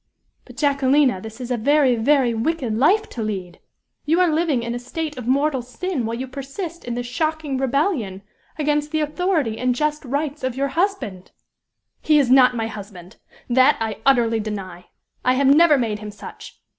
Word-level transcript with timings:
"But, 0.45 0.57
Jacquelina, 0.57 1.21
this 1.21 1.39
is 1.39 1.51
a 1.51 1.57
very, 1.57 1.95
very 1.95 2.33
wicked 2.33 2.75
life 2.75 3.07
to 3.09 3.21
lead! 3.21 3.59
You 4.03 4.19
are 4.19 4.33
living 4.33 4.63
in 4.63 4.73
a 4.73 4.79
state 4.79 5.15
of 5.15 5.27
mortal 5.27 5.61
sin 5.61 6.07
while 6.07 6.17
you 6.17 6.27
persist 6.27 6.83
in 6.83 6.95
this 6.95 7.05
shocking 7.05 7.57
rebellion 7.59 8.23
against 8.57 8.89
the 8.89 9.01
authority 9.01 9.59
and 9.59 9.75
just 9.75 10.03
rights 10.03 10.43
of 10.43 10.55
your 10.57 10.69
husband." 10.69 11.29
"He 12.01 12.17
is 12.17 12.31
not 12.31 12.55
my 12.55 12.65
husband! 12.65 13.17
that 13.47 13.77
I 13.79 14.01
utterly 14.03 14.39
deny! 14.39 14.87
I 15.23 15.33
have 15.35 15.45
never 15.53 15.77
made 15.77 15.99
him 15.99 16.09
such! 16.09 16.59